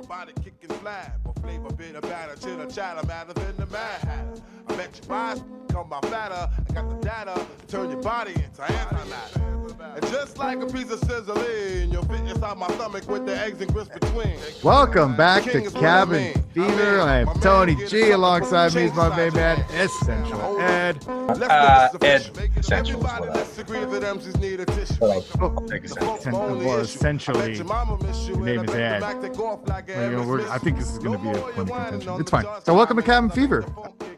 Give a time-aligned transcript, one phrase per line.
[0.00, 4.40] Everybody kicking flag, but flavor bit of batter, chitter chatter, matter than the mad.
[4.66, 5.36] I bet your my
[5.68, 6.48] come by fatter.
[6.58, 9.49] I got the data to turn your body into antimatter.
[9.94, 13.60] And just like a piece of sizzling, you'll fit inside my stomach with the eggs
[13.60, 14.36] and grits between.
[14.62, 16.34] Welcome back King to is what I Cabin mean.
[16.54, 17.00] Fever.
[17.00, 18.10] I My am man Tony G.
[18.12, 21.04] Alongside from me is my main man, Essential Ed.
[21.08, 22.38] Uh, Ed official.
[22.56, 23.34] Essentials, Everybody what up?
[23.46, 24.94] disagree that MCs need a tissue.
[25.00, 26.06] But I'll, I'll take a The second.
[26.08, 28.96] folks Sen- only well, essentially, your mama miss you your name is Ed.
[28.96, 30.52] the Mac take off like Well, you know, Elvis we're- Smith.
[30.54, 32.20] I think this is going to be a more point of contention.
[32.20, 32.44] It's fine.
[32.64, 33.64] So, welcome to Cabin Fever.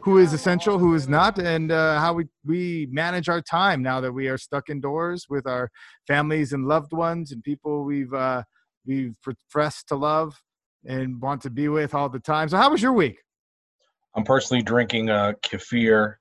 [0.03, 4.01] Who is essential, who is not, and uh, how we we manage our time now
[4.01, 5.71] that we are stuck indoors with our
[6.07, 8.43] families and loved ones and people we've uh,
[8.85, 10.41] we've professed to love
[10.85, 12.49] and want to be with all the time.
[12.49, 13.17] So, how was your week?
[14.15, 16.15] I'm personally drinking uh, kefir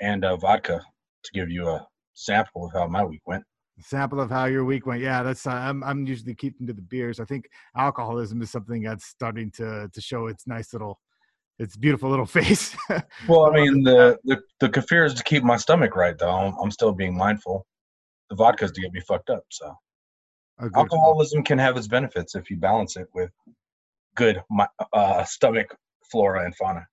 [0.00, 0.80] and uh, vodka
[1.24, 3.44] to give you a sample of how my week went.
[3.80, 5.00] sample of how your week went.
[5.00, 7.20] Yeah, that's uh, I'm I'm usually keeping to the beers.
[7.20, 10.98] I think alcoholism is something that's starting to to show its nice little,
[11.62, 12.76] its beautiful little face.
[13.28, 16.30] Well, I mean, the, the, the kefir is to keep my stomach right, though.
[16.30, 17.66] I'm, I'm still being mindful.
[18.30, 19.44] The vodka is to get me fucked up.
[19.50, 19.72] So,
[20.58, 20.70] call.
[20.74, 23.30] alcoholism can have its benefits if you balance it with
[24.16, 24.42] good
[24.92, 25.76] uh, stomach
[26.10, 26.86] flora and fauna.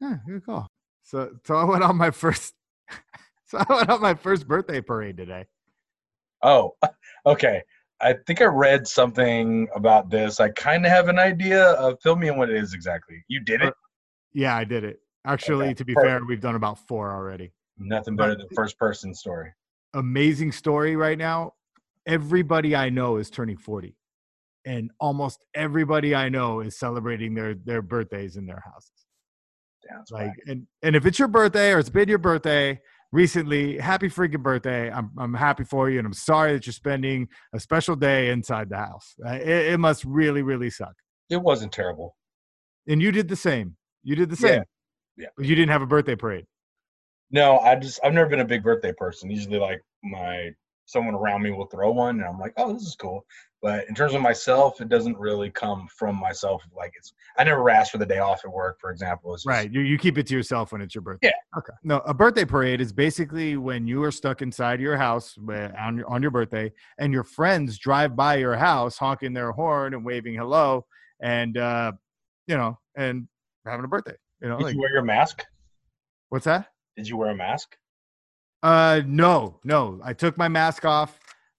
[0.00, 0.66] Yeah, good call.
[1.02, 2.54] So so I went on my first.
[3.46, 5.44] So I went on my first birthday parade today.
[6.40, 6.76] Oh,
[7.26, 7.62] okay.
[8.00, 10.38] I think I read something about this.
[10.38, 13.24] I kind of have an idea of fill me in what it is exactly.
[13.26, 13.74] You did it.
[14.32, 15.00] Yeah, I did it.
[15.26, 16.10] Actually, Okay, to be perfect.
[16.10, 17.52] fair, we've done about four already.
[17.78, 19.52] Nothing better than first person story.
[19.94, 21.54] Amazing story right now.
[22.06, 23.96] Everybody I know is turning 40.
[24.66, 28.92] And almost everybody I know is celebrating their their birthdays in their houses.
[29.88, 32.78] Damn, like and and if it's your birthday or it's been your birthday
[33.12, 37.26] recently happy freaking birthday i'm, I'm happy for you and i'm sorry that you're spending
[37.52, 40.92] a special day inside the house Uh, it, it must really really suck
[41.28, 42.14] it wasn't terrible.
[42.86, 44.62] and you did the same you did the same
[45.16, 45.28] yeah.
[45.36, 46.46] But you didn't have a birthday parade
[47.30, 49.30] No, I just I've never been a big birthday person.
[49.30, 50.50] Usually, like my
[50.86, 53.24] someone around me will throw one, and I'm like, oh, this is cool.
[53.62, 56.62] But in terms of myself, it doesn't really come from myself.
[56.76, 59.34] Like it's I never asked for the day off at work, for example.
[59.34, 61.58] It's just, right you, you keep it to yourself when it's your birthday Yeah.
[61.58, 65.96] okay no a birthday parade is basically when you are stuck inside your house on
[65.98, 70.04] your, on your birthday and your friends drive by your house honking their horn and
[70.04, 70.86] waving hello
[71.20, 71.92] and uh
[72.46, 73.28] you know and
[73.66, 75.44] having a birthday you know Did like you wear your mask?
[76.28, 77.76] what's that Did you wear a mask?
[78.62, 80.00] Uh, no, no.
[80.04, 81.18] I took my mask off.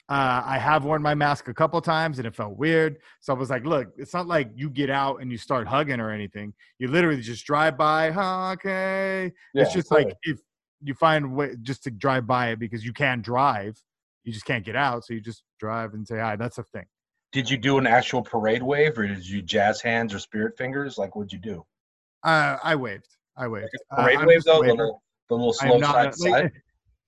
[0.10, 2.98] Uh, I have worn my mask a couple times and it felt weird.
[3.22, 6.02] So I was like, look, it's not like you get out and you start hugging
[6.02, 6.54] or anything.
[6.80, 9.32] You literally just drive by, huh, okay.
[9.54, 10.40] it's just like if
[10.84, 13.82] you find a way just to drive by it because you can drive,
[14.26, 15.06] you just can't get out.
[15.06, 16.36] So you just drive and say hi.
[16.36, 16.86] That's a thing.
[17.32, 20.98] Did you do an actual parade wave, or did you jazz hands or spirit fingers?
[20.98, 21.66] Like, what'd you do?
[22.24, 23.08] Uh, I waved.
[23.38, 23.70] I waved.
[23.92, 26.44] Uh, Parade I'm wave just a though, the little, the little slow not side like,
[26.44, 26.52] side.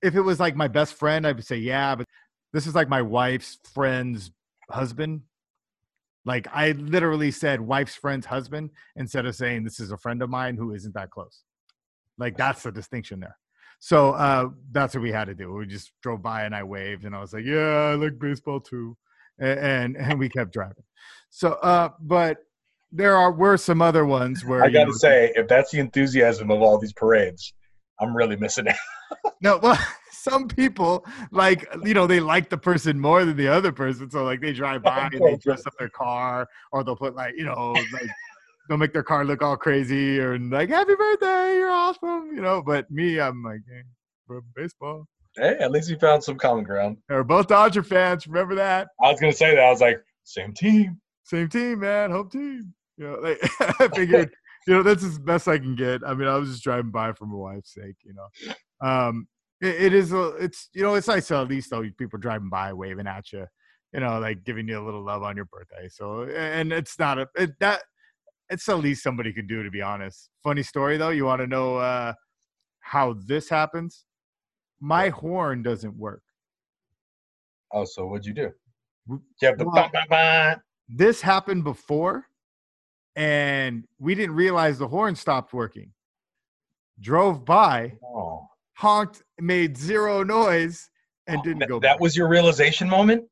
[0.02, 2.08] if it was like my best friend, I would say yeah, but
[2.54, 4.32] this is like my wife's friend's
[4.70, 5.22] husband.
[6.26, 10.30] Like I literally said wife's friend's husband instead of saying this is a friend of
[10.30, 11.44] mine who isn't that close.
[12.18, 13.38] Like that's the distinction there.
[13.80, 15.54] So uh, that's what we had to do.
[15.54, 18.62] We just drove by and I waved and I was like, yeah, I like baseball
[18.62, 18.96] too,
[19.40, 20.86] and and, and we kept driving.
[21.30, 22.38] So, uh, but
[22.94, 26.52] there are were some other ones where I gotta know, say, if that's the enthusiasm
[26.52, 27.54] of all these parades,
[28.00, 28.76] I'm really missing it.
[29.42, 29.78] No, well,
[30.12, 34.24] some people like you know they like the person more than the other person, so
[34.24, 37.46] like they drive by and they dress up their car, or they'll put like you
[37.46, 38.10] know like
[38.68, 42.64] they'll make their car look all crazy or like happy birthday, you're awesome, you know.
[42.66, 45.06] But me, I'm like hey, baseball.
[45.36, 46.98] Hey, at least you found some common ground.
[47.08, 48.26] We're both Dodger fans.
[48.26, 48.88] Remember that?
[49.04, 49.64] I was gonna say that.
[49.64, 51.00] I was like, same team.
[51.24, 52.12] Same team, man.
[52.12, 52.74] Home team.
[52.98, 53.40] You know, like,
[53.80, 54.32] I figured,
[54.68, 56.02] you know, that's as best I can get.
[56.06, 58.88] I mean, I was just driving by for my wife's sake, you know.
[58.88, 59.28] Um,
[59.62, 62.50] it, it is, a, it's, you know, it's nice to at least though people driving
[62.50, 63.46] by waving at you,
[63.94, 65.88] you know, like giving you a little love on your birthday.
[65.90, 67.82] So, and it's not a it, that.
[68.50, 70.30] It's the least somebody could do, to be honest.
[70.44, 71.10] Funny story though.
[71.10, 72.14] You want to know uh,
[72.82, 74.06] how this happens?
[74.80, 76.22] My horn doesn't work.
[77.72, 78.52] Oh, so what'd you do?
[79.08, 80.56] You have the well- bah, bah, bah.
[80.88, 82.28] this happened before
[83.16, 85.92] and we didn't realize the horn stopped working
[87.00, 90.90] drove by Oh, honked made zero noise
[91.28, 92.00] and Oh, didn't that, go that back.
[92.00, 93.26] was your realization moment.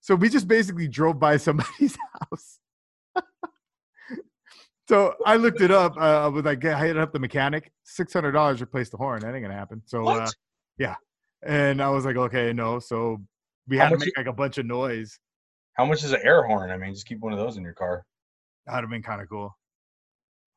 [0.00, 1.96] so we just basically drove by somebody's
[2.30, 2.58] house
[4.88, 8.56] so i looked it up uh, i was like i hit up the mechanic $600
[8.58, 10.30] to replace the horn that ain't gonna happen so uh,
[10.78, 10.96] What?
[11.42, 13.18] and i was like okay no so
[13.68, 15.18] we How had to make like a bunch of noise
[15.74, 16.70] How much is an air horn?
[16.70, 18.04] I mean, just keep one of those in your car.
[18.66, 19.56] That'd have been kind of cool.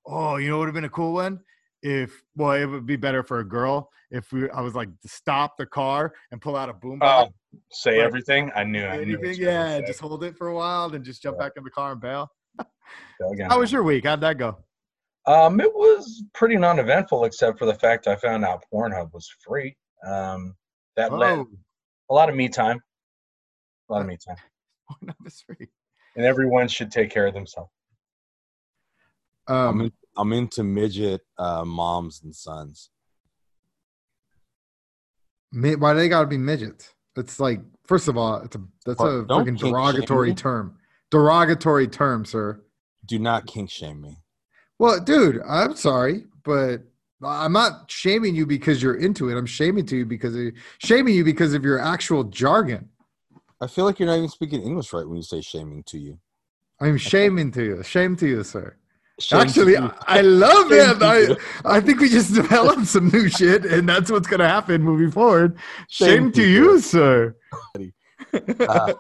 [0.06, 1.40] Oh, you know what would have been a cool one?
[1.82, 5.08] If well, it would be better for a girl if we I was like to
[5.08, 7.28] stop the car and pull out a boom Oh,
[7.72, 8.06] say Right.
[8.06, 8.52] everything.
[8.56, 8.86] I knew.
[8.86, 9.18] I knew.
[9.18, 11.46] Anything, yeah, just hold it for a while, then just jump Yeah.
[11.46, 12.30] back in the car and bail.
[13.50, 14.06] How was your week?
[14.06, 14.58] How'd that go?
[15.26, 19.76] Um, it was pretty non-eventful, except for the fact I found out Pornhub was free.
[20.06, 20.56] Um,
[20.98, 21.48] that led Oh,
[22.10, 22.82] a lot of me time.
[23.90, 24.36] A lot of me time,
[25.04, 25.68] that was free.
[26.16, 27.72] and everyone should take care of themselves.
[29.48, 32.90] I'm, Um, in, I'm into midget uh, moms and sons.
[35.52, 36.94] Why they gotta be midgets?
[37.16, 40.78] It's like, first of all, it's a that's a kink derogatory term.
[41.12, 42.62] Derogatory term, sir.
[43.06, 44.18] Do not kink shame me.
[44.80, 46.82] Well, dude, I'm sorry, but
[47.24, 49.38] I'm not shaming you because you're into it.
[49.38, 52.90] I'm shaming to you because of, shaming you because of your actual jargon.
[53.62, 56.18] I feel like you're not even speaking English right when you say shaming to you.
[56.82, 57.84] I'm shaming to you.
[57.84, 58.76] Shame to you, sir.
[59.20, 59.78] To Actually.
[59.78, 60.98] I love it.
[61.02, 61.36] I.
[61.66, 65.58] I think we just developed some new shit, and that's what's gonna happen moving forward.
[65.88, 67.36] Shame, Shame to to you, sir.
[68.68, 68.94] Ah.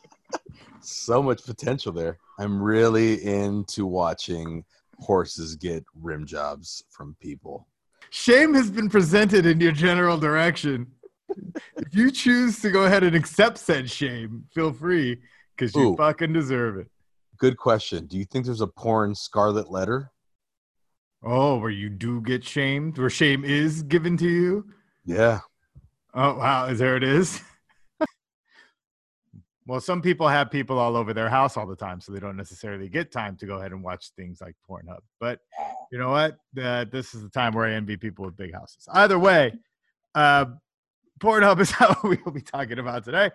[0.80, 2.18] so much potential there.
[2.38, 4.64] I'm really into watching
[5.00, 7.66] horses get rim jobs from people.
[8.08, 10.86] Shame has been presented in your general direction.
[11.76, 15.20] if you choose to go ahead and accept said shame, feel free
[15.54, 15.96] because you Ooh.
[15.96, 16.88] fucking deserve it.
[17.38, 18.06] Good question.
[18.06, 20.10] Do you think there's a porn scarlet letter?
[21.22, 24.64] Oh, where you do get shamed, where shame is given to you.
[25.04, 25.40] Yeah.
[26.14, 27.42] Oh wow, is there it is?
[29.66, 32.36] well, some people have people all over their house all the time, so they don't
[32.36, 35.00] necessarily get time to go ahead and watch things like Pornhub.
[35.20, 35.40] But
[35.92, 36.38] you know what?
[36.60, 38.88] Uh, this is the time where I envy people with big houses.
[38.92, 39.52] Either way,
[40.14, 40.46] uh,
[41.20, 43.30] Pornhub is how we will be talking about today.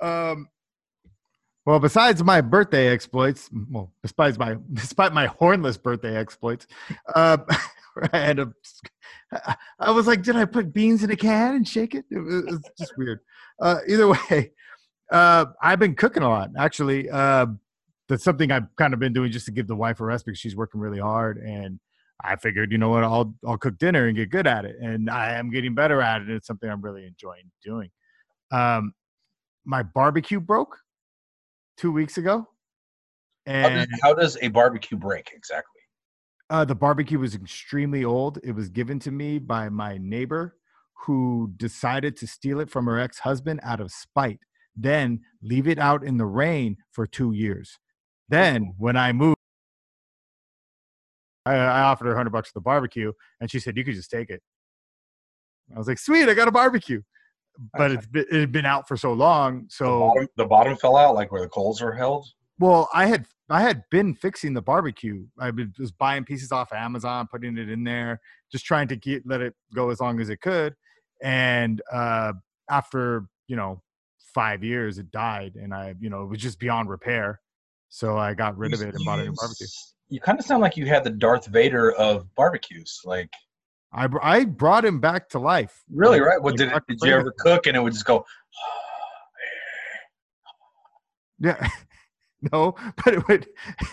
[0.00, 0.48] Um,
[1.64, 6.66] well, besides my birthday exploits, well, despite my despite my hornless birthday exploits,
[7.14, 7.38] uh,
[8.12, 8.52] I had a.
[9.78, 12.04] I- was like, did I put beans in a can and shake it?
[12.10, 13.20] It was, it was just weird.
[13.60, 14.52] Uh, either way,
[15.10, 16.50] uh, I've been cooking a lot.
[16.58, 17.46] Actually, uh,
[18.08, 20.38] that's something I've kind of been doing just to give the wife a rest because
[20.38, 21.38] she's working really hard.
[21.38, 21.80] And
[22.22, 24.76] I figured, you know what, I'll I'll cook dinner and get good at it.
[24.80, 26.30] And I am getting better at it.
[26.30, 27.90] It's something I'm really enjoying doing.
[28.50, 28.92] Um,
[29.64, 30.76] my barbecue broke
[31.76, 32.46] two weeks ago,
[33.46, 35.80] How and does, how does a barbecue break exactly?
[36.50, 38.38] uh, the barbecue was extremely old.
[38.44, 40.56] It was given to me by my neighbor
[41.06, 44.40] who decided to steal it from her ex husband out of spite,
[44.76, 47.78] then leave it out in the rain for two years.
[48.28, 49.36] Then, when I moved,
[51.46, 54.10] I, I offered her 100 bucks for the barbecue, and she said, You could just
[54.10, 54.42] take it.
[55.74, 57.00] I was like, Sweet, I got a barbecue.
[57.76, 59.64] But it's been, it had been out for so long.
[59.64, 62.26] The So, bottom, the bottom fell out, like where the coals are held.
[62.58, 65.26] well, I had I had been fixing the barbecue.
[65.38, 68.20] I was buying pieces off Amazon, putting it in there,
[68.50, 70.74] just trying to get let it go as long as it could.
[71.22, 72.32] And uh,
[72.70, 73.82] after you know
[74.34, 77.40] five years, it died, and I you know it was just beyond repair.
[77.90, 79.66] So I got rid of it and bought a new barbecue.
[80.08, 83.00] You kind of sound like you had the Darth Vader of barbecues.
[83.04, 83.30] Like,
[83.94, 85.82] I I brought him back to life.
[85.90, 86.42] really, Like- right?
[86.42, 88.24] What like did, it, did you ever cook and it would just go,
[91.38, 91.68] Yeah.
[92.52, 93.46] No, but it would,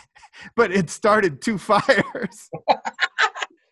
[0.56, 2.50] but it started two fires.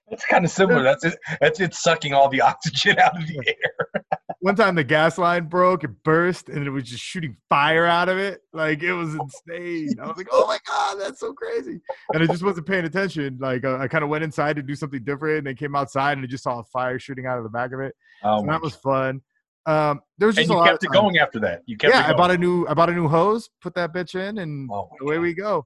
[0.09, 0.83] It's kind of similar.
[0.83, 1.17] That's it.
[1.41, 4.03] That's it sucking all the oxygen out of the air.
[4.39, 8.07] One time the gas line broke, it burst, and it was just shooting fire out
[8.07, 8.41] of it.
[8.53, 9.95] Like it was insane.
[10.01, 11.79] I was like, "Oh my god, that's so crazy!"
[12.13, 13.37] And I just wasn't paying attention.
[13.41, 16.17] Like uh, I kind of went inside to do something different, and then came outside
[16.17, 17.95] and I just saw a fire shooting out of the back of it.
[18.23, 19.21] Oh, So that was fun.
[19.65, 21.63] Um, there was and just a you lot kept it going after that.
[21.65, 24.15] You kept Yeah, I bought a new I bought a new hose, put that bitch
[24.15, 25.21] in, and Oh away God.
[25.21, 25.65] we go.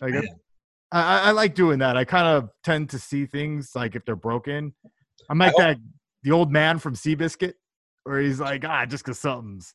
[0.00, 0.14] Like
[0.90, 1.96] I, I, like doing that.
[1.96, 4.74] I kind of tend to see things like if they're broken.
[5.30, 5.78] I'm like that
[6.22, 7.54] the old man from Seabiscuit,
[8.04, 9.74] where he's like, ah, just because something's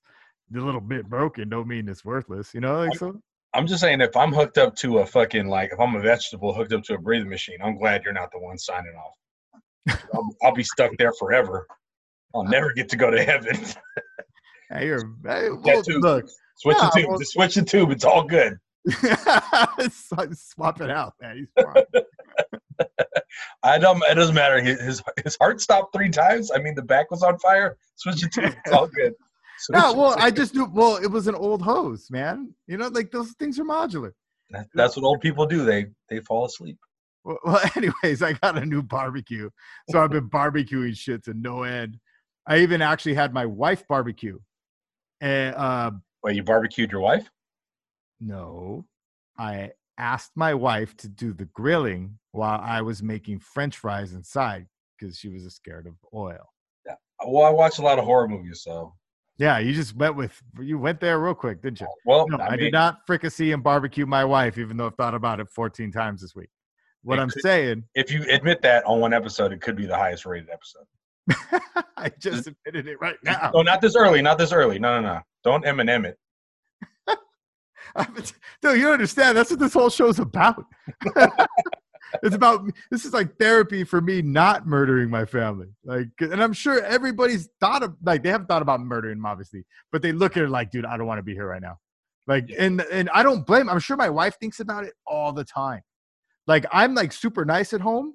[0.55, 2.53] a little bit broken, don't mean it's worthless.
[2.53, 3.19] You know, like so.
[3.53, 6.53] I'm just saying, if I'm hooked up to a fucking like, if I'm a vegetable
[6.53, 9.97] hooked up to a breathing machine, I'm glad you're not the one signing off.
[10.13, 11.65] I'll, I'll be stuck there forever.
[12.35, 13.57] I'll never get to go to heaven.
[14.69, 16.25] Hey, you're hey, well, look.
[16.57, 17.09] Switch Yeah, the tube.
[17.09, 17.89] well- Just switch the tube.
[17.89, 18.57] It's all good.
[20.33, 21.37] Swap it out, man.
[21.37, 21.83] He's fine.
[23.63, 24.01] I don't.
[24.09, 24.61] It doesn't matter.
[24.61, 26.51] His his, his heart stopped three times.
[26.53, 27.77] I mean, the back was on fire.
[27.95, 28.53] Switch the tube.
[28.65, 29.13] It's all good.
[29.59, 30.15] Switch No, well.
[30.17, 30.65] I just knew.
[30.71, 32.53] Well, it was an old hose, man.
[32.67, 34.11] You know, like those things are modular.
[34.51, 35.65] That- That's what old people do.
[35.65, 36.77] They they fall asleep.
[37.23, 39.49] Well, well, anyways, I got a new barbecue,
[39.89, 41.97] so I've been barbecuing shit to no end.
[42.47, 44.39] I even actually had my wife barbecue,
[45.19, 45.91] and uh,
[46.23, 47.29] Wait, you barbecued your wife?
[48.21, 48.85] no,
[49.37, 54.67] I asked my wife to do the grilling while I was making French fries inside
[54.99, 56.53] because she was scared of oil.
[56.85, 56.93] Yeah.
[57.23, 58.93] Uh, well, I watch a lot of horror movies, so
[59.37, 61.87] Yeah, you just went with you went there real quick, didn't you?
[61.87, 64.87] Uh, well, No, I, I, mean, did not fricassee and barbecue my wife, even though
[64.87, 66.49] I've thought about it 14 times this week.
[67.03, 69.95] What I'm could- saying, If you admit that on one episode, it could be the
[69.95, 70.85] highest rated episode.
[71.97, 73.51] I just admitted it right now.
[73.53, 74.79] Oh, not this early, not this early.
[74.79, 75.21] No, no, no.
[75.43, 76.17] Don't Eminem it.
[78.61, 79.37] Dude, you don't understand.
[79.37, 80.65] That's what this whole show's about.
[82.23, 85.67] it's about this is like therapy for me not murdering my family.
[85.83, 89.65] Like, and I'm sure everybody's thought of like they haven't thought about murdering them, obviously,
[89.91, 91.77] but they look at it like, dude, I don't want to be here right now.
[92.27, 93.69] Like, and and I don't blame.
[93.69, 95.81] I'm sure my wife thinks about it all the time.
[96.45, 98.13] Like, I'm like super nice at home,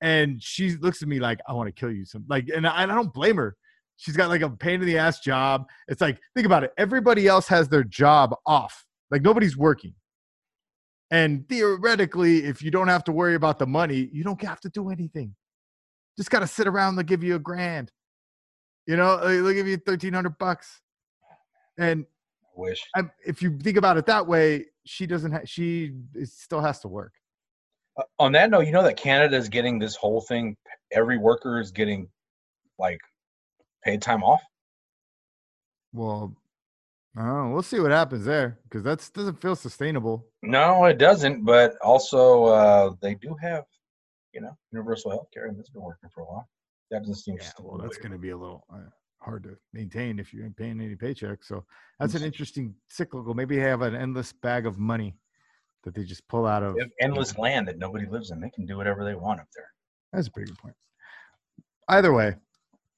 [0.00, 2.04] and she looks at me like, I want to kill you.
[2.04, 3.56] Some like, and I, and I don't blame her.
[3.96, 5.66] She's got like a pain in the ass job.
[5.86, 6.72] It's like, think about it.
[6.76, 8.84] Everybody else has their job off.
[9.12, 9.94] Like nobody's working.
[11.10, 14.70] And theoretically, if you don't have to worry about the money, you don't have to
[14.70, 15.34] do anything.
[16.16, 16.96] Just got to sit around.
[16.96, 17.92] They'll give you a grand.
[18.86, 20.80] You know, uh, they'll give you thirteen hundred bucks.
[21.78, 22.06] And
[22.42, 22.82] I wish.
[22.96, 25.32] I, if you think about it that way, she doesn't.
[25.32, 25.92] Ha- she
[26.24, 27.12] still has to work.
[27.98, 30.56] Uh, on that note, you know that Canada is getting this whole thing.
[30.90, 32.08] Every worker is getting
[32.78, 33.00] like
[33.84, 34.42] paid time off.
[35.92, 36.34] Well,
[37.18, 40.26] oh, we'll see what happens there because that doesn't feel sustainable.
[40.42, 41.44] No, it doesn't.
[41.44, 43.64] But also, uh, they do have,
[44.32, 46.48] you know, universal health care, and that's been working for a while.
[46.90, 47.36] That doesn't seem.
[47.40, 50.56] Yeah, well, that's going to be a little uh, hard to maintain if you ain't
[50.56, 51.42] paying any paycheck.
[51.44, 51.64] So
[51.98, 53.34] that's an interesting cyclical.
[53.34, 55.14] Maybe they have an endless bag of money
[55.84, 56.76] that they just pull out of.
[57.00, 58.40] Endless land that nobody lives in.
[58.40, 59.68] They can do whatever they want up there.
[60.12, 60.74] That's a pretty good point.
[61.88, 62.36] Either way,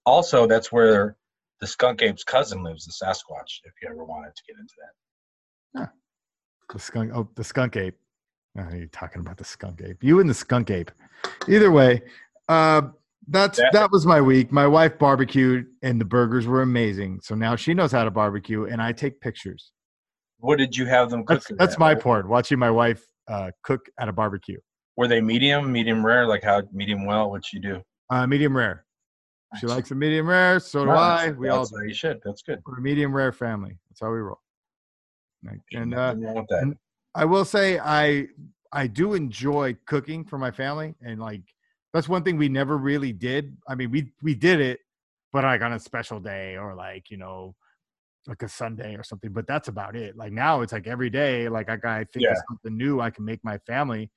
[0.06, 1.16] Also, that's where
[1.64, 3.60] the skunk ape's cousin lives, the Sasquatch.
[3.64, 5.90] If you ever wanted to get into that.
[6.70, 7.10] the skunk.
[7.14, 7.94] Oh, the skunk ape.
[8.58, 10.04] Oh, you're talking about the skunk ape.
[10.04, 10.90] You and the skunk ape.
[11.48, 12.02] Either way,
[12.50, 12.82] uh,
[13.28, 14.52] that's That- that was my week.
[14.52, 17.20] My wife barbecued, and the burgers were amazing.
[17.22, 19.72] So now she knows how to barbecue, and I take pictures.
[20.36, 21.42] What did you have them cook?
[21.42, 22.28] That's that's my part.
[22.28, 24.58] Watching my wife uh, cook at a barbecue.
[24.98, 26.26] Were they medium, medium rare?
[26.26, 27.30] Like how medium well?
[27.30, 27.82] What you do?
[28.10, 28.84] Uh, medium rare.
[29.58, 30.58] She likes a medium rare.
[30.60, 31.30] So do No, I.
[31.30, 32.20] We all how you should.
[32.24, 32.60] That's good.
[32.66, 33.78] we're a medium rare family.
[33.90, 34.40] That's how we roll.
[35.72, 36.62] And uh, Nothing wrong with that.
[36.62, 36.76] and-
[37.16, 38.26] I will say I
[38.72, 41.42] I do enjoy cooking for my family, and like
[41.92, 43.56] that's one thing we never really did.
[43.68, 44.80] I mean, we we did it,
[45.32, 47.54] but like on a special day or like you know
[48.26, 49.32] like a Sunday or something.
[49.32, 50.16] But that's about it.
[50.16, 51.48] Like now, it's like every day.
[51.48, 52.42] Like I got think of Yeah.
[52.48, 54.10] something new I can make my family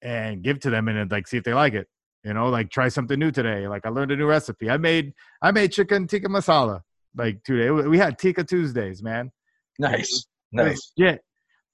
[0.00, 1.86] and give to them, and like see if they like it.
[2.24, 3.66] You know, like try something new today.
[3.66, 4.70] Like I learned a new recipe.
[4.70, 6.80] I made I made chicken tikka masala
[7.16, 7.86] like two days.
[7.86, 9.32] We had tikka Tuesdays, man.
[9.78, 10.92] nice, nice.
[10.96, 11.16] Yeah.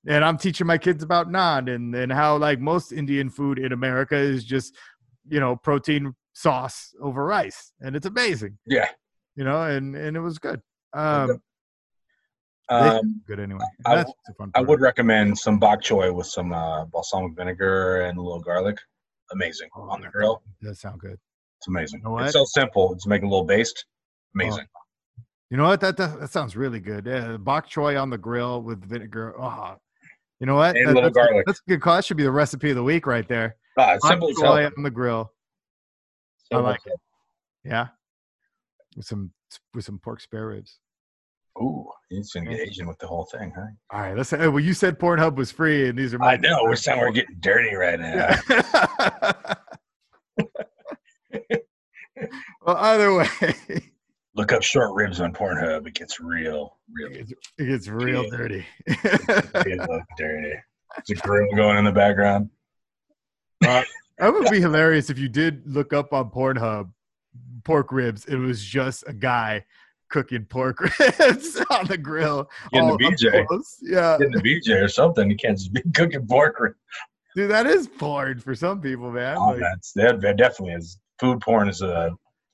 [0.07, 3.73] And I'm teaching my kids about naan and, and how like most Indian food in
[3.73, 4.75] America is just,
[5.29, 7.73] you know, protein sauce over rice.
[7.81, 8.59] And it's amazing.
[8.65, 8.89] Yeah.
[9.37, 10.61] You know, and, and it was good.
[10.95, 11.43] Um
[12.71, 13.65] Um, good anyway.
[13.87, 18.03] I That's the fun I would recommend some bok choy with some uh, balsamic vinegar
[18.03, 18.79] and a little garlic.
[19.33, 20.43] Amazing Oh, on the grill.
[20.63, 21.19] That sound good.
[21.59, 22.01] It's amazing.
[22.05, 22.19] You know?
[22.19, 22.93] It's so simple.
[22.95, 23.85] It's making a little based.
[24.35, 24.67] Amazing.
[25.51, 25.81] You know what?
[25.81, 27.07] That that, that sounds really good.
[27.07, 29.35] Yeah, bok choy on the grill with vinegar.
[29.41, 29.77] Oh,
[30.41, 30.77] you know what?
[30.77, 31.47] And a That- little that's, garlic.
[31.47, 31.97] That's a good call.
[31.97, 33.57] That should be the recipe of the week right there.
[33.79, 35.33] Ah, it's Bok simple choy on the grill.
[36.51, 37.01] Simple like as hell.
[37.65, 37.87] Yeah.
[38.97, 39.31] With some
[39.75, 40.79] with some pork spare ribs.
[41.61, 43.67] Ooh, he's Asian with the whole thing, huh?
[43.91, 44.31] All right, let's.
[44.33, 46.23] Well, you said Pornhub was free, and these are.
[46.23, 46.61] I my- know.
[46.63, 48.37] We're saying we're getting dirty right now.
[52.63, 53.29] Well, either way,
[54.35, 55.87] Look up short ribs on Pornhub.
[55.87, 58.37] It gets real, real, gets, it gets real Yeah.
[58.37, 58.67] dirty.
[59.65, 59.87] real
[60.17, 60.55] dirty.
[61.07, 62.51] There's a grill going in the background.
[63.65, 63.83] Uh,
[64.19, 66.91] that would be hilarious if you did look up on Pornhub
[67.65, 68.25] pork ribs.
[68.27, 69.65] It was just a guy
[70.11, 72.49] cooking pork ribs on the grill.
[72.73, 73.61] Getting the BJ.
[73.83, 75.31] Yeah, Getting the BJ or something.
[75.31, 76.59] You can't just be cooking pork.
[76.61, 76.77] ribs.
[77.37, 79.37] dude, that is porn for some people, man.
[79.39, 80.99] Oh, Like, that's that, that definitely is.
[81.21, 82.11] Food porn is a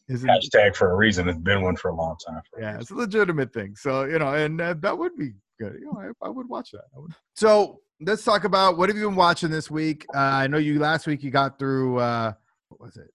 [0.09, 1.29] isn't- hashtag for a reason.
[1.29, 2.41] It's been one for a long time.
[2.59, 3.75] yeah, it's a legitimate thing.
[3.77, 5.75] So you know, and uh, that would be good.
[5.79, 6.85] You know, I, I would watch that.
[6.95, 7.13] Would.
[7.37, 10.05] So let's talk about what have you been watching this week.
[10.15, 11.99] Uh, I know you last week you got through.
[11.99, 12.33] Uh,
[12.69, 13.09] what was it?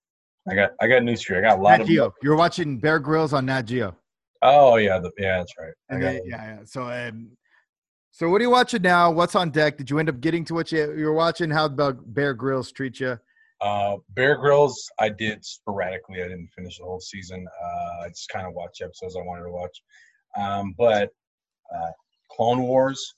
[0.49, 1.39] I got I got news for you.
[1.39, 2.13] I got a lot Nat of Geo.
[2.23, 3.95] You're watching Bear Grylls on Nat Geo.
[4.41, 5.73] Oh yeah, the, yeah, that's right.
[5.89, 6.59] And then, yeah, yeah.
[6.65, 7.31] So um,
[8.11, 9.11] so what are you watching now?
[9.11, 9.77] What's on deck?
[9.77, 11.49] Did you end up getting to what you you were watching?
[11.49, 13.19] How Bear Grylls treat you?
[13.61, 16.23] Uh, Bear Grylls, I did sporadically.
[16.23, 17.45] I didn't finish the whole season.
[17.61, 19.81] Uh, I just kind of watched episodes I wanted to watch.
[20.37, 21.09] Um, but
[21.75, 21.91] uh,
[22.31, 23.15] Clone Wars,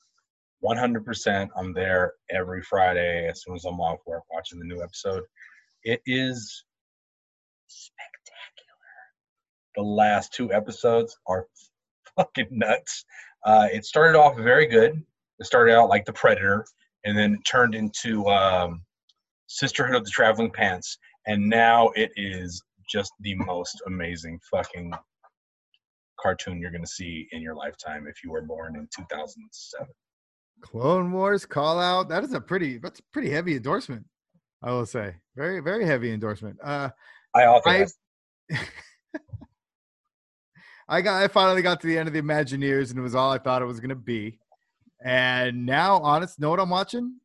[0.63, 1.47] 100%.
[1.55, 5.23] I'm there every Friday as soon as I'm off work watching the new episode.
[5.83, 6.63] It is
[7.67, 8.10] spectacular.
[9.75, 11.47] The last two episodes are
[12.15, 13.05] fucking nuts.
[13.45, 15.03] Uh, it started off very good.
[15.39, 16.65] It started out like The Predator
[17.03, 18.83] and then it turned into um,
[19.47, 20.97] Sisterhood of the Traveling Pants.
[21.27, 24.91] And now it is just the most amazing fucking
[26.19, 29.87] cartoon you're going to see in your lifetime if you were born in 2007.
[30.61, 32.09] Clone Wars call out.
[32.09, 34.05] That is a pretty that's a pretty heavy endorsement.
[34.61, 35.15] I will say.
[35.35, 36.57] Very, very heavy endorsement.
[36.63, 36.89] Uh
[37.33, 37.97] I authorized.
[38.51, 38.59] I
[40.99, 43.37] got I finally got to the end of the Imagineers and it was all I
[43.37, 44.39] thought it was gonna be.
[45.03, 47.15] And now, honest, know what I'm watching?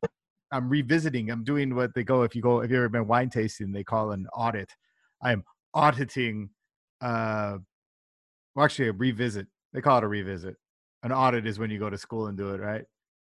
[0.51, 1.29] I'm revisiting.
[1.29, 3.83] I'm doing what they go if you go if you've ever been wine tasting, they
[3.83, 4.71] call an audit.
[5.21, 5.43] I'm
[5.73, 6.49] auditing
[7.01, 7.57] uh
[8.55, 9.47] well actually a revisit.
[9.73, 10.55] They call it a revisit.
[11.03, 12.85] An audit is when you go to school and do it, right?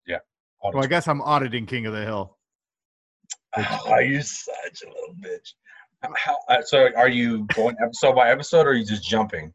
[0.07, 0.19] Yeah.
[0.63, 2.37] Well, I guess I'm auditing King of the Hill.
[3.57, 5.55] Oh, you such a little bitch.
[6.15, 9.53] How, uh, so are you going episode by episode or are you just jumping?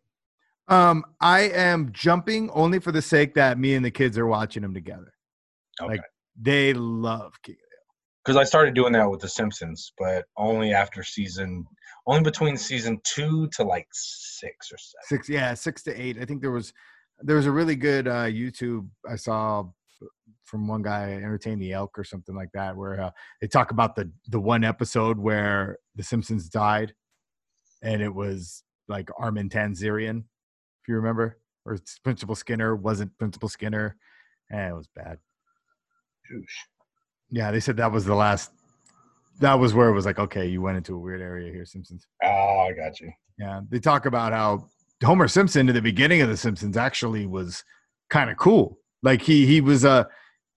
[0.67, 4.63] Um, I am jumping only for the sake that me and the kids are watching
[4.63, 5.13] them together.
[5.81, 5.93] Okay.
[5.93, 6.01] Like
[6.39, 11.65] they love because I started doing that with The Simpsons, but only after season,
[12.07, 15.03] only between season two to like six or seven.
[15.03, 16.17] Six, yeah, six to eight.
[16.19, 16.73] I think there was
[17.21, 19.65] there was a really good uh, YouTube I saw
[20.43, 23.95] from one guy, Entertain the Elk or something like that, where uh, they talk about
[23.95, 26.93] the the one episode where the Simpsons died,
[27.83, 30.23] and it was like Armin Tamzarian,
[30.85, 33.97] if you remember, or it's Principal Skinner wasn't Principal Skinner,
[34.51, 35.17] and it was bad.
[36.29, 36.57] Douche.
[37.31, 38.51] Yeah, they said that was the last.
[39.39, 42.05] That was where it was like, okay, you went into a weird area here, Simpsons.
[42.23, 43.11] Oh, I got you.
[43.39, 44.69] Yeah, they talk about how
[45.03, 47.63] Homer Simpson in the beginning of the Simpsons actually was
[48.11, 48.77] kind of cool.
[49.01, 50.07] Like he he was a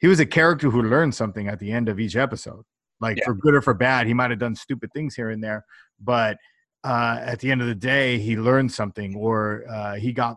[0.01, 2.65] he was a character who learned something at the end of each episode.
[3.01, 3.25] Like Yeah.
[3.25, 5.65] for good or for bad, he might have done stupid things here and there,
[5.99, 6.37] but
[6.85, 10.37] uh, at the end of the day, he learned something, or uh, he got,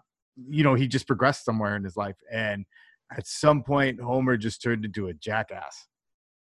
[0.49, 2.17] you know, he just progressed somewhere in his life.
[2.31, 2.65] And
[3.15, 5.87] at some point, Homer just turned into a jackass,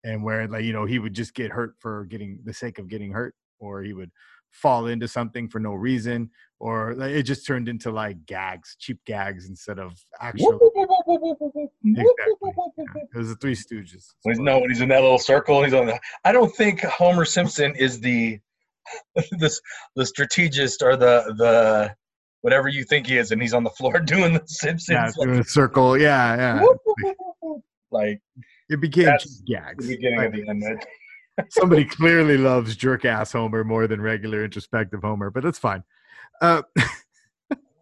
[0.04, 2.88] and where like you know he would just get hurt for getting the sake of
[2.88, 4.12] getting hurt, or he would
[4.52, 9.00] fall into something for no reason, or like, it just turned into like gags, cheap
[9.06, 10.60] gags instead of actual.
[10.60, 11.68] Exactly.
[11.84, 12.04] Yeah,
[13.14, 14.06] It was the Three Stooges.
[14.24, 16.00] He's, no, when he's in that little circle, he's on the.
[16.26, 18.40] I don't think Homer Simpson is the
[19.40, 19.60] this
[19.96, 21.96] the strategist or the the
[22.42, 24.46] whatever you think he is, and he's on the floor doing the Yeah,
[24.78, 25.16] Simpsons.
[25.16, 25.98] doing a circle.
[25.98, 27.14] Yeah, yeah.
[27.92, 28.22] like
[28.70, 29.06] It became
[29.48, 29.78] gags.
[29.88, 30.86] the beginning of the end.
[31.50, 35.84] Somebody clearly loves jerk ass Homer more than regular introspective Homer, but that's fine.
[36.42, 36.62] Uh,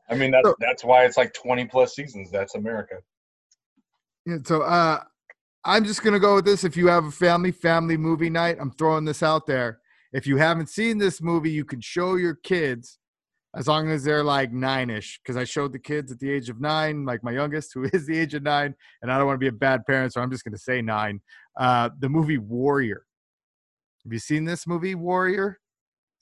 [0.10, 2.32] I mean, that's So- that's why it's like twenty plus seasons.
[2.32, 2.96] That's America.
[4.26, 5.02] Yeah, so uh,
[5.64, 6.64] I'm just gonna go with this.
[6.64, 9.80] If you have a family family movie night, I'm throwing this out there.
[10.14, 13.00] If you haven't seen this movie, you can show your kids
[13.56, 15.20] as long as they're like nine-ish.
[15.22, 18.06] Because I showed the kids at the age of nine, like my youngest, who is
[18.06, 20.32] the age of nine, and I don't want to be a bad parent, so I'm
[20.32, 21.22] just gonna say nine.
[21.58, 23.06] Uh, the movie Warrior.
[24.04, 25.60] Have you seen this movie Warrior?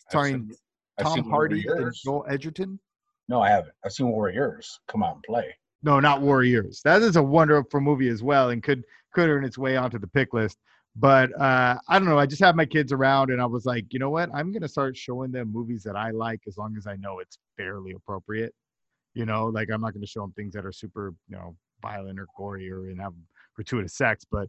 [0.10, 0.58] Starring seen-
[1.00, 2.80] Tom Hardy and Joel Edgerton.
[3.28, 3.74] No, I haven't.
[3.84, 5.54] I've seen Warriors come out and play.
[5.84, 6.82] No, not Warriors.
[6.86, 10.08] That is a wonderful movie as well, and could could earn its way onto the
[10.08, 10.58] pick list.
[10.95, 12.17] But uh, I don't know.
[12.17, 14.29] I just have my kids around, and I was like, you know what?
[14.34, 17.38] I'm gonna start showing them movies that I like, as long as I know it's
[17.58, 18.53] fairly appropriate.
[19.13, 22.19] You know, like I'm not gonna show them things that are super, you know, violent
[22.19, 23.13] or gory or and have
[23.55, 24.25] gratuitous sex.
[24.29, 24.47] But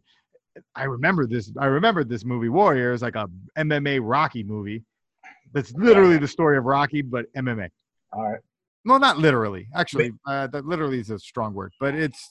[0.73, 1.51] I remember this.
[1.59, 4.83] I remember this movie Warrior is like a MMA Rocky movie.
[5.53, 7.69] That's literally the story of Rocky, but MMA.
[8.13, 8.39] All right.
[8.85, 9.67] Well, not literally.
[9.75, 12.29] Actually, uh, that literally is a strong word, but it's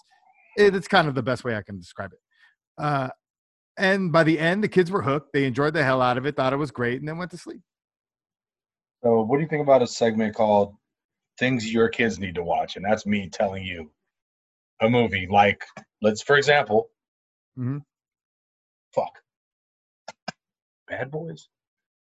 [0.57, 2.19] it, it's kind of the best way I can describe it.
[2.79, 3.09] Uh,
[3.77, 5.33] and by the end, the kids were hooked.
[5.33, 7.39] They enjoyed the hell out of it, thought it was great, and then went to
[7.39, 7.61] sleep.
[9.03, 10.75] So, what do you think about a segment called
[11.39, 12.77] "Things Your Kids Need to Watch"?
[12.77, 13.93] And that's me telling you
[14.81, 15.27] a movie.
[15.31, 15.65] Like,
[16.03, 16.91] let's for example,
[17.59, 17.83] Mhm.
[18.95, 19.23] fuck,
[20.89, 21.49] Bad Boys.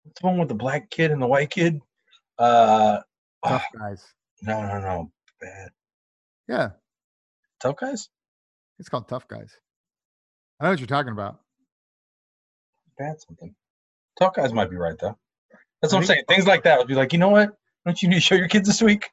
[0.02, 1.80] What's the one with the black kid and the white kid?
[2.38, 3.00] Uh,
[3.46, 4.14] Tough ah, guys.
[4.42, 5.70] no, no, no, bad.
[6.48, 6.70] Yeah,
[7.60, 8.08] Tough guys.
[8.78, 9.56] it's called Tough Guys.
[10.60, 11.40] I know what you're talking about.
[12.98, 13.54] Bad something.
[14.18, 15.16] Tough guys might be right though.
[15.82, 16.22] That's what I'm saying.
[16.28, 17.50] Things like that would be like, you know what?
[17.84, 19.08] Don't you need to show your kids this week?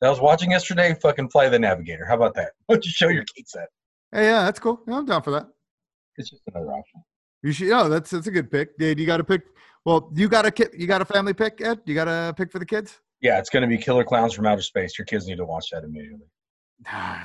[0.00, 0.94] That I was watching yesterday.
[1.00, 2.04] Fucking Fly the Navigator.
[2.04, 2.52] How about that?
[2.66, 3.68] Why don't you show your kids that?
[4.12, 4.80] Hey, yeah, that's cool.
[4.86, 5.46] Yeah, I'm down for that.
[6.16, 7.02] It's just another option.
[7.42, 7.70] You should.
[7.70, 8.76] Oh, that's that's a good pick.
[8.78, 8.98] dude.
[8.98, 9.42] you got to pick?
[9.84, 10.70] Well, you got a kid.
[10.76, 11.80] You got a family pick, Ed.
[11.84, 12.98] You got a pick for the kids.
[13.20, 14.98] Yeah, it's going to be Killer Clowns from Outer Space.
[14.98, 16.26] Your kids need to watch that immediately.
[16.86, 17.24] Ah,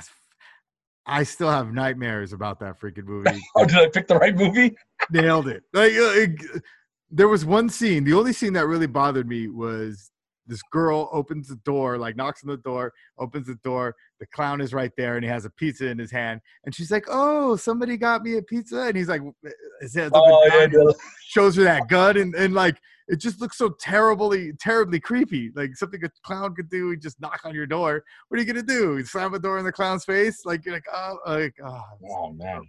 [1.06, 3.30] I still have nightmares about that freaking movie.
[3.56, 4.74] Oh, did I pick the right movie?
[5.10, 5.62] Nailed it.
[5.72, 6.62] Like, uh, it-
[7.14, 8.04] there was one scene.
[8.04, 10.10] The only scene that really bothered me was
[10.46, 13.94] this girl opens the door, like knocks on the door, opens the door.
[14.18, 16.40] The clown is right there, and he has a pizza in his hand.
[16.64, 19.20] And she's like, "Oh, somebody got me a pizza." And he's like,
[19.82, 20.92] his up and Oh, yeah,
[21.26, 22.78] shows her that gun, and and like
[23.12, 25.52] it just looks so terribly, terribly creepy.
[25.54, 28.02] Like something a clown could do, He just knock on your door.
[28.28, 29.04] What are you gonna do?
[29.04, 30.46] Slam a door in the clown's face?
[30.46, 32.62] Like you're like, oh, like oh, Oh man,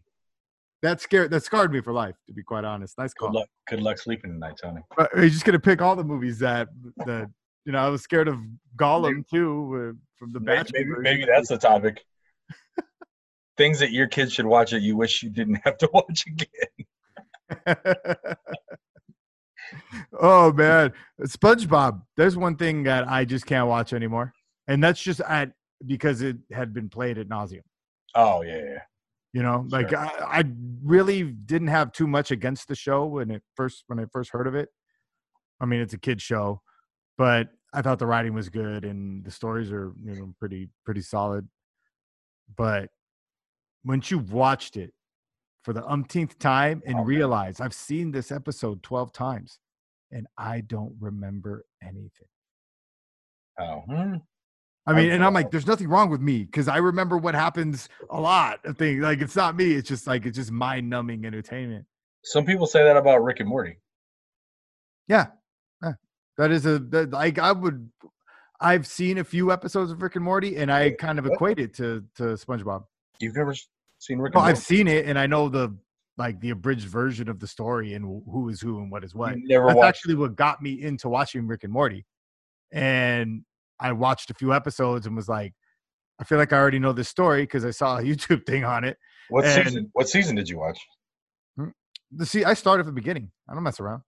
[0.82, 2.17] that scared that scarred me for life.
[2.27, 3.36] To be quite honest, nice good call.
[3.36, 3.47] luck.
[3.69, 4.82] Good luck sleeping tonight, Tony.
[4.97, 6.67] But you're just gonna pick all the movies that
[7.06, 7.32] that
[7.63, 7.79] you know.
[7.79, 8.38] I was scared of
[8.75, 10.73] Gollum too uh, from the Bachelor.
[10.73, 12.03] maybe, maybe that's the topic.
[13.58, 16.86] Things that your kids should watch that you wish you didn't have to watch again.
[20.20, 22.02] oh man, SpongeBob.
[22.18, 24.34] There's one thing that I just can't watch anymore,
[24.68, 25.52] and that's just at
[25.86, 27.62] because it had been played at nauseum.
[28.16, 28.80] Oh yeah, yeah.
[29.34, 30.44] You know, like I, I
[30.84, 34.46] really didn't have too much against the show when it first when I first heard
[34.46, 34.70] of it.
[35.60, 36.62] I mean, it's a kid show,
[37.18, 41.02] but I thought the writing was good and the stories are you know pretty pretty
[41.02, 41.48] solid.
[42.56, 42.90] But
[43.84, 44.94] once you've watched it
[45.64, 47.08] for the umpteenth time and oh, Okay.
[47.08, 49.58] realize I've seen this episode twelve times
[50.13, 52.28] and I don't remember anything.
[53.60, 54.15] Oh, hmm.
[54.86, 57.88] I mean, and I'm like, there's nothing wrong with me because I remember what happens
[58.10, 59.02] a lot of things.
[59.02, 59.71] Like it's not me.
[59.73, 61.86] It's just like it's just mind numbing entertainment.
[62.23, 63.78] some people say that about Rick and Morty.
[65.08, 65.28] Yeah,
[65.82, 65.93] yeah.
[66.38, 67.89] that is a that, like I would.
[68.60, 71.73] I've seen a few episodes of Rick and Morty, and I kind of equate it
[71.76, 72.84] to to SpongeBob.
[73.19, 73.56] You've never
[73.99, 75.73] seen Rick Well, and I've seen it, and I know the
[76.17, 79.36] like the abridged version of the story and who is who and what is what.
[79.38, 79.88] You never That's watched.
[79.88, 82.06] actually what got me into watching Rick and Morty.
[82.71, 83.43] And
[83.80, 85.54] I watched a few episodes and was like,
[86.19, 88.84] I feel like I already know this story because I saw a YouTube thing on
[88.84, 88.97] it.
[89.30, 89.89] What and- season?
[89.93, 90.80] What season did you watch?
[91.58, 91.69] Hmm,
[92.12, 93.32] the see, I started from the beginning.
[93.49, 94.04] I don't mess around.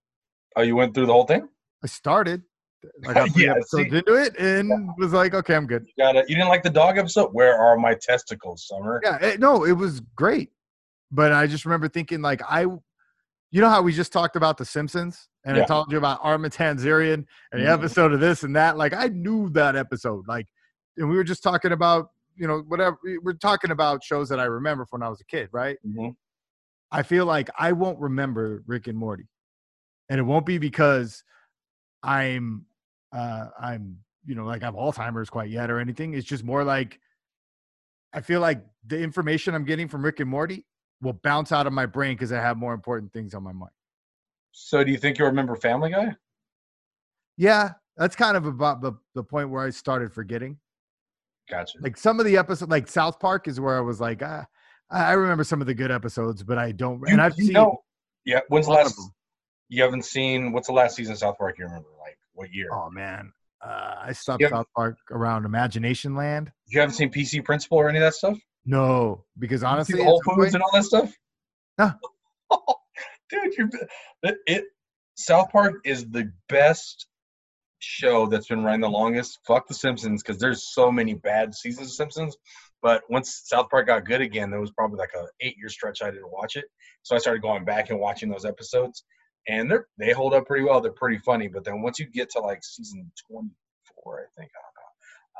[0.56, 1.48] Oh, you went through the whole thing.
[1.82, 2.42] I started.
[3.08, 3.96] I got three Yeah, episodes see?
[3.98, 5.86] into it and was like, okay, I'm good.
[5.96, 6.28] You got it.
[6.28, 7.30] You didn't like the dog episode?
[7.32, 9.00] Where are my testicles, Summer?
[9.04, 10.50] Yeah, it, no, it was great.
[11.10, 14.64] But I just remember thinking, like, I, you know how we just talked about The
[14.64, 15.66] Simpsons, and I Yeah.
[15.66, 17.72] told you about Armin Tamzarian and the Mhm.
[17.72, 18.76] episode of this and that.
[18.76, 20.26] Like, I knew that episode.
[20.26, 20.46] Like,
[20.96, 22.98] and we were just talking about, you know, whatever.
[23.04, 25.78] we We're talking about shows that I remember from when I was a kid, right?
[25.86, 26.16] Mhm.
[26.90, 29.28] I feel like I won't remember Rick and Morty,
[30.08, 31.22] and it won't be because
[32.02, 32.66] I'm,
[33.12, 36.14] uh, I'm, you know, like I have Alzheimer's quite yet or anything.
[36.14, 37.00] It's just more like
[38.12, 40.64] I feel like the information I'm getting from Rick and Morty
[41.02, 43.72] will bounce out of my brain because I have more important things on my mind.
[44.52, 46.14] So, do you think you'll remember Family Guy?
[47.36, 50.58] Yeah, that's kind of about the the point where I started forgetting.
[51.50, 51.78] Gotcha.
[51.80, 54.46] Like some of the episodes, like South Park, is where I was like, ah,
[54.90, 56.98] I I remember some of the good episodes, but I don't.
[57.00, 57.82] You- and I've you seen know-
[58.24, 58.40] yeah.
[58.48, 58.98] When's the last?
[59.68, 61.58] You haven't seen what's the last season of South Park?
[61.58, 61.88] You remember?
[62.00, 62.68] Like what year?
[62.72, 63.32] Oh man,
[63.64, 66.50] uh, I stopped South Park around Imagination Land.
[66.68, 68.38] You haven't seen PC Principal or any of that stuff?
[68.66, 71.14] No, because You honestly, Whole at Foods and all that stuff.
[71.78, 71.92] No.
[73.30, 73.70] dude, you're
[74.22, 74.64] it, it.
[75.14, 77.06] South Park is the best
[77.78, 79.38] show that's been running the longest.
[79.46, 82.36] Fuck the Simpsons because there's so many bad seasons of Simpsons.
[82.82, 86.02] But once South Park got good again, there was probably like a eight year stretch
[86.02, 86.66] I didn't watch it.
[87.02, 89.04] So I started going back and watching those episodes,
[89.48, 90.80] and they're they hold up pretty well.
[90.80, 91.48] They're pretty funny.
[91.48, 93.50] But then once you get to like season twenty
[94.02, 94.75] four, I think I don't know,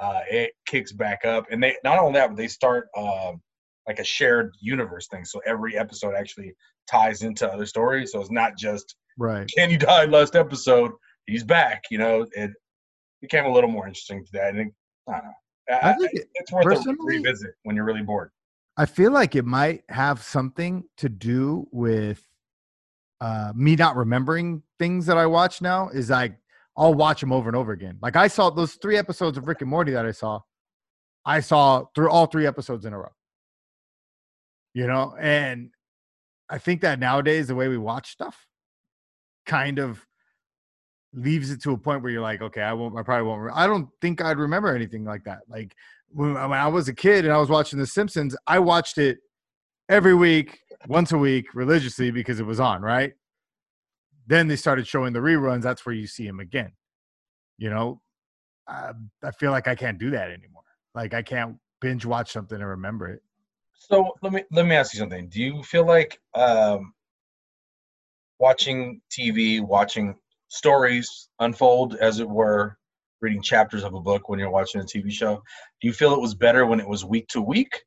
[0.00, 1.46] uh, it kicks back up.
[1.50, 3.40] And they not only that, but they start um,
[3.88, 5.24] like a shared universe thing.
[5.24, 6.52] So every episode actually
[6.90, 8.12] ties into other stories.
[8.12, 9.48] So it's not just right.
[9.56, 10.90] Kenny died last episode.
[11.26, 11.84] He's back.
[11.90, 12.50] You know, it
[13.20, 14.54] became a little more interesting to that.
[14.54, 14.70] And
[15.08, 15.32] I don't know.
[15.82, 18.30] I, I think it- it's worth a revisit when you're really bored.
[18.76, 22.22] I feel like it might have something to do with
[23.22, 25.88] uh, me not remembering things that I watch now.
[25.88, 26.36] Is like
[26.76, 27.98] I'll watch them over and over again.
[28.02, 30.40] Like I saw those three episodes of Rick and Morty that I saw.
[31.24, 33.12] I saw through all three episodes in a row.
[34.74, 35.70] You know, and
[36.50, 38.46] I think that nowadays the way we watch stuff
[39.46, 40.04] kind of
[41.14, 43.50] leaves it to a point where you're like, okay, I won't, I probably won't.
[43.54, 45.40] I don't think I'd remember anything like that.
[45.48, 45.74] Like
[46.10, 49.18] when I was a kid and I was watching The Simpsons, I watched it
[49.88, 50.58] every week,
[50.88, 53.14] once a week, religiously because it was on, right?
[54.26, 55.62] Then they started showing the reruns.
[55.62, 56.72] That's where you see him again.
[57.58, 58.00] You know,
[58.68, 60.62] I, I feel like I can't do that anymore.
[60.94, 63.22] Like I can't binge watch something and remember it.
[63.74, 65.28] So let me let me ask you something.
[65.28, 66.92] Do you feel like um,
[68.38, 70.16] watching TV, watching
[70.48, 72.76] stories unfold, as it were,
[73.20, 75.36] reading chapters of a book when you're watching a TV show?
[75.80, 77.84] Do you feel it was better when it was week to week,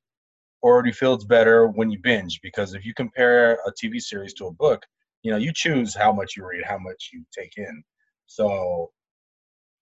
[0.61, 3.99] or do you feel it's better when you binge because if you compare a TV
[3.99, 4.85] series to a book,
[5.23, 7.83] you know, you choose how much you read, how much you take in.
[8.27, 8.91] So,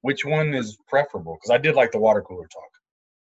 [0.02, 1.36] which one is preferable?
[1.36, 2.70] Because I did like the water cooler talk.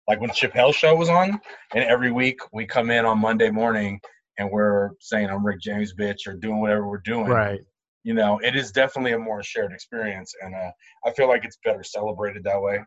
[0.08, 1.40] Like when Chappelle show was on,
[1.74, 4.00] and every week we come in on Monday morning
[4.38, 7.26] and we're saying I'm Rick James bitch or doing whatever we're doing.
[7.26, 7.60] Right.
[8.04, 10.70] You know, it is definitely a more shared experience, and uh,
[11.06, 12.80] I feel like it's better celebrated that way.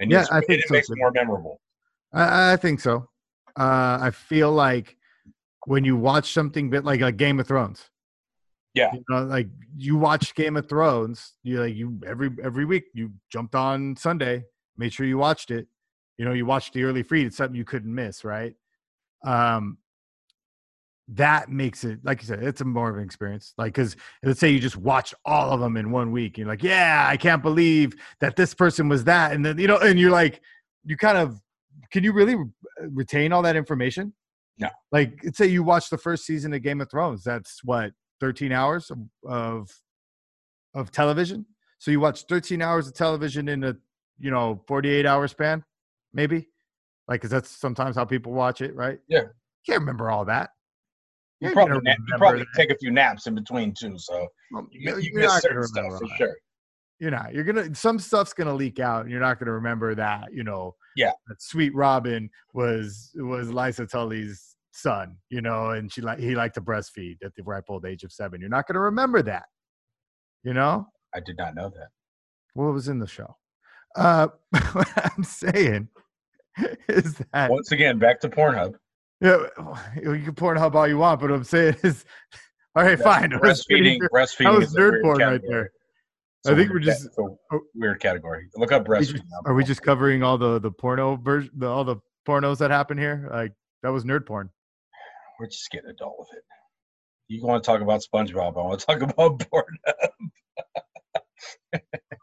[0.00, 1.60] And Yeah, I think it so, makes it more memorable.
[2.12, 3.08] I, I think so.
[3.56, 4.96] Uh, I feel like
[5.66, 7.88] when you watch something bit like like Game of Thrones.
[8.74, 8.90] Yeah.
[8.92, 13.12] You know, like you watched Game of Thrones, you like you every every week you
[13.30, 14.44] jumped on Sunday,
[14.76, 15.66] made sure you watched it.
[16.18, 17.26] You know, you watched the early feed.
[17.26, 18.54] It's something you couldn't miss, right?
[19.24, 19.78] Um,
[21.08, 23.52] that makes it like you said, it's a more of an experience.
[23.58, 26.62] Like, because let's say you just watch all of them in one week, you're like,
[26.62, 30.10] yeah, I can't believe that this person was that, and then you know, and you're
[30.10, 30.40] like,
[30.84, 31.40] you kind of,
[31.90, 34.14] can you really re- retain all that information?
[34.58, 34.68] No.
[34.90, 37.24] Like, let's say you watch the first season of Game of Thrones.
[37.24, 39.68] That's what 13 hours of of,
[40.74, 41.44] of television.
[41.78, 43.76] So you watch 13 hours of television in a
[44.20, 45.64] you know 48 hour span,
[46.14, 46.48] maybe.
[47.08, 49.00] Like, because that's sometimes how people watch it, right?
[49.08, 49.24] Yeah.
[49.66, 50.50] Can't remember all that.
[51.40, 52.46] You You're probably na- you probably that.
[52.56, 55.62] take a few naps in between too, so Well, you, you're you not miss certain
[55.64, 56.16] stuff remember for that.
[56.18, 56.36] sure.
[57.00, 57.34] You're not.
[57.34, 57.74] You're gonna.
[57.74, 60.32] Some stuff's gonna leak out, and you're not gonna remember that.
[60.32, 60.76] You know.
[60.94, 61.10] Yeah.
[61.26, 65.16] That Sweet Robin was was Lysa Tully's son.
[65.30, 68.12] You know, and she like he liked to breastfeed at the ripe old age of
[68.12, 68.40] seven.
[68.40, 69.44] You're not gonna remember that.
[70.42, 71.88] You know I did not know that.
[72.54, 73.36] Well, it was in the show.
[73.96, 74.28] Uh,
[74.72, 75.88] what I'm saying
[76.88, 78.74] is that Once again, back to Pornhub.
[79.20, 79.46] yeah,
[79.96, 82.04] you can Pornhub all you want, but what I'm saying is,
[82.76, 83.32] all right, fine.
[83.32, 85.70] I was Breastfeeding, breastfeeding was is a nerd weird porn right there.
[86.44, 87.38] It's I think we're just- oh.
[87.74, 88.48] weird category.
[88.56, 89.22] Look up breastfeeding.
[89.44, 92.98] are we just covering all the the porno version, the, all the pornos that happen
[92.98, 93.28] here?
[93.32, 94.50] Like that was nerd porn.
[95.42, 96.44] We're just getting adult with it.
[97.26, 98.56] You want to talk about SpongeBob?
[98.56, 100.12] I want to talk about Pornhub.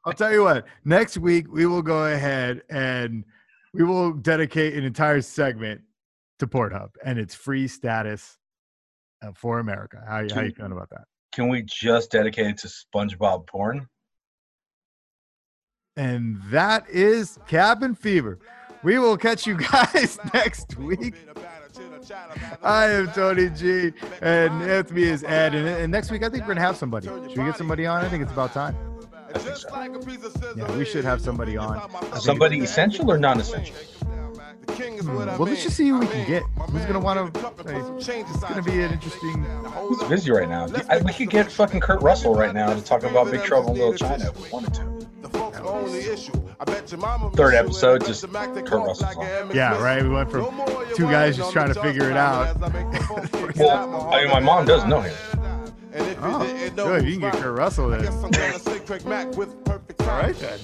[0.06, 0.66] I'll tell you what.
[0.86, 3.26] Next week we will go ahead and
[3.74, 5.82] we will dedicate an entire segment
[6.40, 8.38] to Pornhub and its free status
[9.22, 10.02] uh, for America.
[10.08, 11.04] How, how you feeling about that?
[11.34, 13.90] Can we just dedicate it to SpongeBob porn?
[15.98, 18.40] And that is Cabin Fever.
[18.82, 21.16] We will catch you guys next week.
[22.64, 25.54] I am Tony G, and with me is Ed.
[25.56, 27.08] And, and next week, I think we're gonna have somebody.
[27.08, 28.04] Should we get somebody on?
[28.04, 28.76] I think it's about time.
[30.56, 31.90] Yeah, we should have somebody on.
[32.20, 33.76] Somebody essential or non-essential?
[33.76, 36.44] Hmm, Well, let's just see who we can get.
[36.72, 37.54] Who's gonna want to?
[37.68, 39.44] It's gonna be an interesting.
[39.44, 40.68] Who's busy right now?
[40.90, 43.78] I, we could get fucking Kurt Russell right now to talk about Big Trouble in
[43.78, 44.99] Little China if we wanted to.
[46.60, 49.56] Third episode, just Kurt Russell's on.
[49.56, 50.04] Yeah, right.
[50.04, 50.46] We went from
[50.94, 52.60] two guys just trying to figure it out.
[53.56, 55.16] Well, I mean, my mom does know him.
[56.22, 57.06] Oh, good.
[57.06, 58.06] You can get Kurt Russell then.
[58.08, 58.24] All
[60.18, 60.60] right then.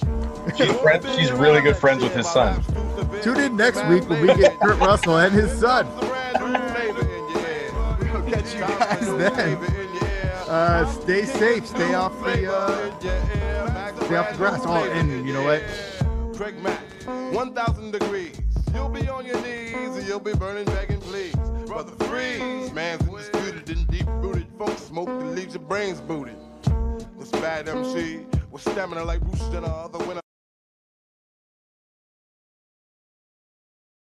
[0.58, 2.62] She's, friend, she's really good friends with his son.
[3.22, 5.88] Tune in next week when we get Kurt Russell and his son.
[8.12, 9.58] We'll catch you guys then.
[10.48, 11.66] Uh, stay safe.
[11.66, 12.92] Stay off the uh,
[14.06, 14.62] stay off the grass.
[14.66, 15.64] Oh, and you know what?
[16.36, 16.82] Craig Mack,
[17.34, 18.40] 1,000 degrees.
[18.74, 21.36] You'll be on your knees and you'll be burning, begging, please.
[21.66, 24.48] Brother Freeze, man's undisputed and deep rooted.
[24.60, 26.36] Funk smoke that leaves your brains booted.
[27.18, 30.25] This bad MC with stamina like Bruce Jenner, the winner.